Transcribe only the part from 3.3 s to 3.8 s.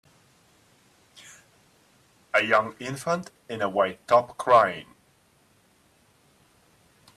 in a